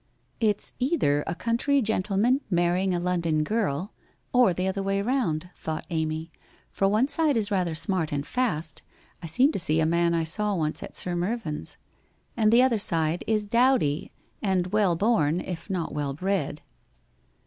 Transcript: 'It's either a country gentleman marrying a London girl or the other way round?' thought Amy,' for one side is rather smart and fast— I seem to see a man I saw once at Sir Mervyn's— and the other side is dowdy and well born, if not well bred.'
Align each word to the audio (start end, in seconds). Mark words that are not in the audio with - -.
'It's 0.39 0.73
either 0.79 1.23
a 1.27 1.35
country 1.35 1.79
gentleman 1.79 2.41
marrying 2.49 2.95
a 2.95 2.99
London 2.99 3.43
girl 3.43 3.93
or 4.33 4.51
the 4.51 4.67
other 4.67 4.81
way 4.81 4.99
round?' 4.99 5.51
thought 5.55 5.85
Amy,' 5.91 6.31
for 6.71 6.87
one 6.87 7.07
side 7.07 7.37
is 7.37 7.51
rather 7.51 7.75
smart 7.75 8.11
and 8.11 8.25
fast— 8.25 8.81
I 9.21 9.27
seem 9.27 9.51
to 9.51 9.59
see 9.59 9.79
a 9.79 9.85
man 9.85 10.15
I 10.15 10.23
saw 10.23 10.55
once 10.55 10.81
at 10.81 10.95
Sir 10.95 11.15
Mervyn's— 11.15 11.77
and 12.35 12.51
the 12.51 12.63
other 12.63 12.79
side 12.79 13.23
is 13.27 13.45
dowdy 13.45 14.11
and 14.41 14.73
well 14.73 14.95
born, 14.95 15.39
if 15.39 15.69
not 15.69 15.93
well 15.93 16.15
bred.' 16.15 16.61